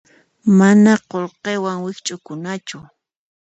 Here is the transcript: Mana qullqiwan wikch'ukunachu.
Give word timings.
Mana 0.57 0.91
qullqiwan 1.09 1.77
wikch'ukunachu. 1.85 2.77